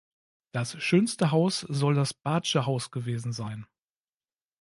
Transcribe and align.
Das 0.51 0.81
schönste 0.81 1.29
Haus, 1.29 1.59
soll 1.59 1.93
das 1.93 2.19
„Barth´sche 2.19 2.65
Haus“ 2.65 2.89
gewesen 2.89 3.33
sein. 3.33 3.67